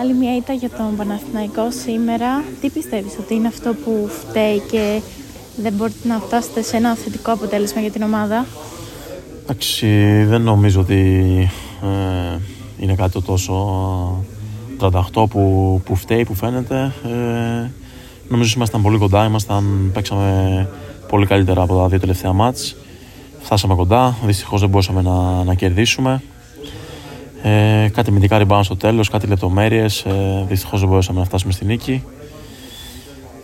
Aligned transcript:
Άλλη 0.00 0.14
μια 0.14 0.36
ήττα 0.36 0.52
για 0.52 0.70
τον 0.70 0.96
Παναθηναϊκό 0.96 1.70
σήμερα. 1.70 2.44
Τι 2.60 2.70
πιστεύεις 2.70 3.18
ότι 3.18 3.34
είναι 3.34 3.48
αυτό 3.48 3.74
που 3.84 4.08
φταίει 4.08 4.58
και 4.70 5.00
δεν 5.56 5.72
μπορείτε 5.72 6.08
να 6.08 6.18
φτάσετε 6.18 6.62
σε 6.62 6.76
ένα 6.76 6.94
θετικό 6.94 7.32
αποτέλεσμα 7.32 7.80
για 7.80 7.90
την 7.90 8.02
ομάδα; 8.02 8.46
Εντάξει, 9.42 9.86
δεν 10.24 10.40
νομίζω 10.42 10.80
ότι 10.80 11.00
ε, 11.82 12.38
είναι 12.78 12.94
κάτι 12.94 13.22
τόσο 13.22 14.24
38 14.80 14.90
που, 15.12 15.80
που 15.84 15.96
φταίει, 15.96 16.24
που 16.24 16.34
φαίνεται. 16.34 16.92
Ε, 17.04 17.70
νομίζω 18.28 18.48
ότι 18.48 18.56
ήμασταν 18.56 18.82
πολύ 18.82 18.98
κοντά, 18.98 19.24
ήμασταν, 19.24 19.90
παίξαμε 19.94 20.68
πολύ 21.08 21.26
καλύτερα 21.26 21.62
από 21.62 21.76
τα 21.76 21.88
δύο 21.88 22.00
τελευταία 22.00 22.32
μάτς. 22.32 22.76
Φτάσαμε 23.40 23.74
κοντά, 23.74 24.16
δυστυχώς 24.24 24.60
δεν 24.60 24.68
μπορούσαμε 24.68 25.02
να, 25.02 25.44
να 25.44 25.54
κερδίσουμε. 25.54 26.22
Ε, 27.48 27.88
κάτι 27.92 28.10
μυντικά 28.10 28.38
ριμπάνω 28.38 28.62
στο 28.62 28.76
τέλος, 28.76 29.08
κάτι 29.08 29.26
λεπτομέρειες, 29.26 30.00
ε, 30.00 30.44
δυστυχώς 30.48 30.80
δεν 30.80 30.88
μπορούσαμε 30.88 31.18
να 31.18 31.24
φτάσουμε 31.24 31.52
στη 31.52 31.64
νίκη. 31.64 32.02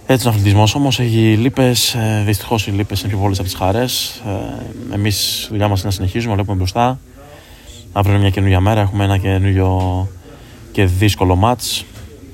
Έτσι 0.06 0.26
είναι 0.26 0.34
αθλητισμός 0.36 0.74
όμως. 0.74 1.00
Έχει 1.00 1.36
λύπες. 1.36 1.96
Δυστυχώς 2.24 2.66
οι 2.66 2.70
λύπες 2.70 3.00
είναι 3.00 3.08
πιο 3.08 3.18
πολλές 3.18 3.38
από 3.38 3.48
τις 3.48 3.56
χαρές. 3.56 4.22
Ε, 4.90 4.94
Εμείς 4.94 5.46
δουλειά 5.50 5.68
μας 5.68 5.78
είναι 5.78 5.88
να 5.88 5.94
συνεχίζουμε, 5.94 6.34
βλέπουμε 6.34 6.56
μπροστά. 6.56 6.98
Αύριο 7.92 8.12
είναι 8.12 8.22
μια 8.22 8.32
καινούργια 8.32 8.60
μέρα. 8.60 8.80
Έχουμε 8.80 9.04
ένα 9.04 9.18
καινούριο 9.18 10.08
και 10.72 10.84
δύσκολο 10.84 11.36
μάτς. 11.36 11.84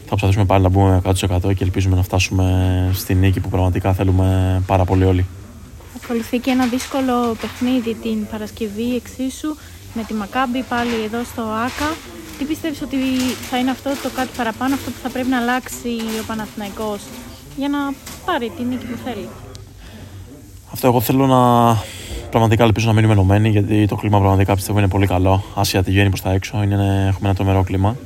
Θα 0.00 0.08
προσπαθήσουμε 0.08 0.44
πάλι 0.44 0.62
να 0.62 0.68
μπούμε 0.68 1.00
100% 1.04 1.54
και 1.54 1.64
ελπίζουμε 1.64 1.96
να 1.96 2.02
φτάσουμε 2.02 2.90
στη 2.94 3.14
νίκη 3.14 3.40
που 3.40 3.48
πραγματικά 3.48 3.92
θέλουμε 3.92 4.62
πάρα 4.66 4.84
πολύ 4.84 5.04
όλοι. 5.04 5.26
Ακολουθεί 6.02 6.38
και 6.38 6.50
ένα 6.50 6.66
δύσκολο 6.66 7.36
παιχνίδι 7.40 7.94
την 7.94 8.26
Παρασκευή 8.30 8.94
εξίσου 8.94 9.56
με 9.94 10.02
τη 10.02 10.14
Μακάμπη 10.14 10.62
πάλι 10.62 11.04
εδώ 11.04 11.24
στο 11.24 11.42
ΆΚΑ. 11.42 11.90
Τι 12.38 12.44
πιστεύεις 12.44 12.82
ότι 12.82 12.96
θα 13.50 13.58
είναι 13.58 13.70
αυτό 13.70 13.90
το 14.02 14.10
κάτι 14.14 14.28
παραπάνω, 14.36 14.74
αυτό 14.74 14.90
που 14.90 14.98
θα 15.02 15.08
πρέπει 15.08 15.28
να 15.28 15.38
αλλάξει 15.38 15.88
ο 16.22 16.24
Παναθηναϊκός 16.26 17.00
για 17.56 17.68
να 17.68 17.78
πάρει 18.24 18.52
την 18.56 18.66
νίκη 18.66 18.86
που 18.86 18.98
θέλει; 19.04 19.28
Αυτό 20.72 20.86
εγώ 20.86 21.00
θέλω 21.00 21.26
να 21.26 21.42
πραγματικά 22.30 22.64
ελπίζω 22.64 22.86
να 22.86 22.92
μείνουμε 22.92 23.12
ενωμένοι 23.12 23.48
γιατί 23.48 23.86
το 23.86 23.96
κλίμα 23.96 24.18
πραγματικά 24.18 24.54
πιστεύω 24.54 24.78
είναι 24.78 24.88
πολύ 24.88 25.06
καλό. 25.06 25.44
Άσια 25.54 25.82
τη 25.82 25.90
βγαίνει 25.90 26.08
προς 26.08 26.20
τα 26.20 26.30
έξω, 26.32 26.62
είναι, 26.62 27.06
έχουμε 27.08 27.28
ένα 27.28 27.34
τρομερό 27.34 27.62
κλίμα. 27.62 27.96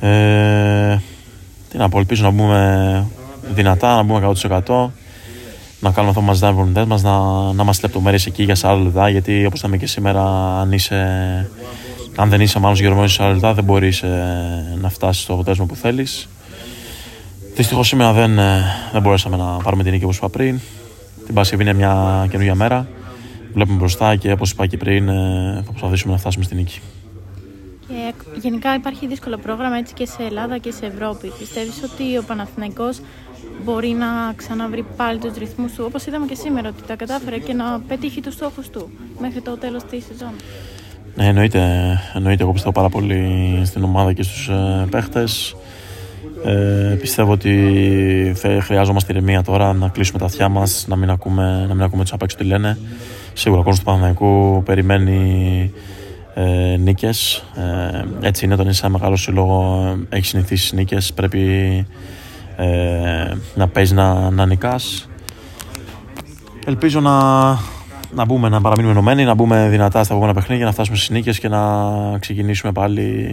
Ε, 0.00 0.98
τι 1.70 1.76
να 1.76 1.88
πω, 1.88 1.98
ελπίζω 1.98 2.22
να 2.22 2.30
μπούμε 2.30 3.06
δυνατά, 3.54 3.96
να 3.96 4.02
μπούμε 4.02 4.32
100%. 4.66 4.88
Να 5.86 5.92
κάνουμε 5.92 6.08
αυτό 6.08 6.20
που 6.20 6.26
μας 6.26 6.36
ζητάνε 6.36 6.80
οι 6.80 6.86
μας, 6.86 7.02
να, 7.02 7.18
να 7.52 7.62
είμαστε 7.62 7.86
λεπτομέρειε 7.86 8.18
εκεί 8.26 8.42
για 8.42 8.56
40 8.60 8.80
λεπτά. 8.82 9.08
Γιατί 9.08 9.46
όπως 9.46 9.58
είπαμε 9.58 9.76
και 9.76 9.86
σήμερα, 9.86 10.22
αν, 10.60 10.72
είσαι, 10.72 10.96
αν 12.16 12.28
δεν 12.28 12.40
είσαι 12.40 12.58
μάλλον 12.58 12.76
γερμένο 12.76 13.06
σε 13.06 13.22
40 13.22 13.32
λεπτά, 13.32 13.54
δεν 13.54 13.64
μπορείς 13.64 14.02
ε, 14.02 14.76
να 14.80 14.88
φτάσεις 14.88 15.22
στο 15.22 15.32
αποτέλεσμα 15.32 15.66
που 15.66 15.74
θέλεις. 15.74 16.28
Δυστυχώς 17.54 17.88
σήμερα 17.88 18.12
δεν, 18.12 18.38
ε, 18.38 18.62
δεν 18.92 19.02
μπορέσαμε 19.02 19.36
να 19.36 19.44
πάρουμε 19.44 19.82
την 19.82 19.92
νίκη 19.92 20.04
όπως 20.04 20.16
είπα 20.16 20.28
πριν. 20.28 20.60
Την 21.24 21.34
Παρασκευή 21.34 21.62
είναι 21.62 21.72
μια 21.72 22.26
καινούργια 22.30 22.54
μέρα. 22.54 22.88
Βλέπουμε 23.52 23.78
μπροστά 23.78 24.16
και 24.16 24.32
όπως 24.32 24.50
είπα 24.50 24.66
και 24.66 24.76
πριν, 24.76 25.08
ε, 25.08 25.62
θα 25.64 25.70
προσπαθήσουμε 25.70 26.12
να 26.12 26.18
φτάσουμε 26.18 26.44
στη 26.44 26.54
νίκη. 26.54 26.80
Και 27.88 28.14
γενικά 28.40 28.74
υπάρχει 28.74 29.06
δύσκολο 29.06 29.36
πρόγραμμα 29.36 29.76
έτσι 29.76 29.94
και 29.94 30.06
σε 30.06 30.22
Ελλάδα 30.22 30.58
και 30.58 30.70
σε 30.70 30.86
Ευρώπη. 30.86 31.32
Πιστεύεις 31.38 31.82
ότι 31.82 32.18
ο 32.18 32.22
Παναθηναϊκός 32.26 33.00
μπορεί 33.64 33.88
να 33.88 34.32
ξαναβρει 34.36 34.84
πάλι 34.96 35.18
τους 35.18 35.36
ρυθμούς 35.36 35.72
του, 35.72 35.84
όπως 35.86 36.06
είδαμε 36.06 36.26
και 36.26 36.34
σήμερα, 36.34 36.68
ότι 36.68 36.82
τα 36.86 36.96
κατάφερε 36.96 37.38
και 37.38 37.52
να 37.52 37.80
πετύχει 37.88 38.20
τους 38.20 38.34
στόχους 38.34 38.70
του 38.70 38.90
μέχρι 39.20 39.40
το 39.40 39.56
τέλος 39.58 39.84
της 39.84 40.04
σεζόν; 40.04 40.32
Ναι, 41.14 41.26
εννοείται, 41.26 41.60
εννοείται. 42.14 42.42
Εγώ 42.42 42.52
πιστεύω 42.52 42.74
πάρα 42.74 42.88
πολύ 42.88 43.60
στην 43.64 43.84
ομάδα 43.84 44.12
και 44.12 44.22
στους 44.22 44.48
ε, 44.48 44.86
παίχτες. 44.90 45.56
Ε, 46.44 46.96
πιστεύω 47.00 47.32
ότι 47.32 48.34
χρειάζομαστε 48.60 49.12
ηρεμία 49.12 49.42
τώρα 49.42 49.72
να 49.72 49.88
κλείσουμε 49.88 50.18
τα 50.18 50.24
αυτιά 50.24 50.48
μας, 50.48 50.84
να 50.88 50.96
μην 50.96 51.10
ακούμε, 51.10 51.64
να 51.68 51.74
μην 51.74 51.82
ακούμε 51.82 52.02
τους 52.02 52.12
απ' 52.12 52.22
έξω 52.22 52.36
τι 52.36 52.44
λένε. 52.44 52.78
Σίγουρα 53.32 53.60
ο 53.60 53.64
κόσμος 53.64 53.78
του 53.78 53.84
Παναθηναϊκού 53.84 54.62
περιμένει 54.64 55.72
ε, 56.38 56.76
νίκες. 56.76 57.44
Ε, 57.54 58.26
έτσι 58.26 58.44
είναι, 58.44 58.54
όταν 58.54 58.68
είσαι 58.68 58.86
ένα 58.86 58.98
μεγάλο 58.98 59.16
σύλλογο, 59.16 59.84
έχεις 60.08 60.28
συνηθίσει 60.28 60.74
νίκες. 60.74 61.12
Πρέπει 61.12 61.40
ε, 62.56 63.34
να 63.54 63.68
παίζεις 63.68 63.94
να, 63.94 64.30
να 64.30 64.46
νικάς. 64.46 65.08
Ελπίζω 66.66 67.00
να, 67.00 67.48
να 68.14 68.24
μπούμε, 68.26 68.48
να 68.48 68.60
παραμείνουμε 68.60 68.92
ενωμένοι, 68.92 69.24
να 69.24 69.34
μπούμε 69.34 69.68
δυνατά 69.68 70.04
στα 70.04 70.14
επόμενα 70.14 70.34
παιχνίδια, 70.34 70.64
να 70.64 70.72
φτάσουμε 70.72 70.96
στις 70.96 71.10
νίκες 71.10 71.38
και 71.38 71.48
να 71.48 71.62
ξεκινήσουμε 72.18 72.72
πάλι 72.72 73.30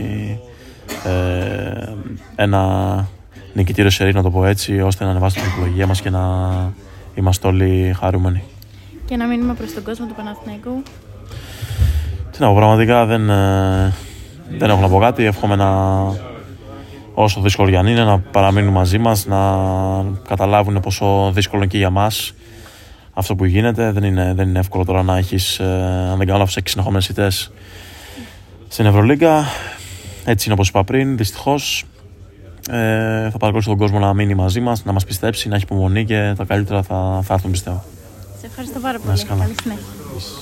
ε, 1.03 1.93
ένα 2.35 3.07
νικητήριο 3.53 3.91
σερί, 3.91 4.13
να 4.13 4.21
το 4.21 4.31
πω 4.31 4.45
έτσι, 4.45 4.81
ώστε 4.81 5.03
να 5.03 5.09
ανεβάσει 5.09 5.39
την 5.39 5.49
υπολογία 5.55 5.87
μας 5.87 6.01
και 6.01 6.09
να 6.09 6.21
είμαστε 7.15 7.47
όλοι 7.47 7.95
χαρούμενοι. 7.99 8.43
Και 9.05 9.15
να 9.15 9.25
μείνουμε 9.25 9.53
προς 9.53 9.73
τον 9.73 9.83
κόσμο 9.83 10.05
του 10.05 10.13
Παναθηναϊκού. 10.15 10.83
Τι 12.33 12.41
να 12.41 12.47
πω, 12.47 12.55
πραγματικά 12.55 13.05
δεν, 13.05 13.29
ε, 13.29 13.93
δεν 14.57 14.69
έχω 14.69 14.81
να 14.81 14.89
πω 14.89 14.99
κάτι. 14.99 15.23
Εύχομαι 15.23 15.55
να, 15.55 15.69
όσο 17.13 17.41
δύσκολο 17.41 17.69
για 17.69 17.79
είναι, 17.79 18.03
να 18.03 18.19
παραμείνουν 18.19 18.73
μαζί 18.73 18.97
μας, 18.97 19.25
να 19.25 19.39
καταλάβουν 20.27 20.79
πόσο 20.79 21.31
δύσκολο 21.33 21.61
είναι 21.61 21.71
και 21.71 21.77
για 21.77 21.89
μας 21.89 22.33
αυτό 23.13 23.35
που 23.35 23.45
γίνεται. 23.45 23.91
Δεν 23.91 24.03
είναι, 24.03 24.33
δεν 24.35 24.47
είναι 24.47 24.59
εύκολο 24.59 24.85
τώρα 24.85 25.03
να 25.03 25.17
έχεις, 25.17 25.59
ε, 25.59 25.63
αν 26.11 26.17
δεν 26.17 26.27
κάνω 26.27 26.39
λάθος, 26.39 26.57
έξι 26.57 26.71
συνεχόμενες 26.71 27.09
ητές 27.09 27.51
στην 28.67 28.85
Ευρωλίγκα. 28.85 29.45
Έτσι 30.25 30.45
είναι 30.45 30.53
όπως 30.53 30.67
είπα 30.67 30.83
πριν. 30.83 31.17
Δυστυχώς 31.17 31.85
ε, 32.69 33.29
θα 33.29 33.37
παρακολουθήσω 33.37 33.69
τον 33.69 33.77
κόσμο 33.77 33.99
να 33.99 34.13
μείνει 34.13 34.35
μαζί 34.35 34.59
μας, 34.59 34.85
να 34.85 34.91
μας 34.91 35.05
πιστέψει, 35.05 35.47
να 35.47 35.55
έχει 35.55 35.63
υπομονή 35.63 36.05
και 36.05 36.33
τα 36.37 36.43
καλύτερα 36.45 36.83
θα, 36.83 37.19
θα 37.23 37.33
έρθουν 37.33 37.51
πιστεύω. 37.51 37.83
Σε 38.39 38.45
ευχαριστώ 38.45 38.79
πάρα 38.79 38.99
πολύ. 38.99 39.23
Καλή 39.23 39.55
συνέχεια. 39.61 40.02